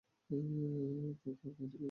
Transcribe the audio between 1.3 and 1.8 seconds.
কাহিনী কী?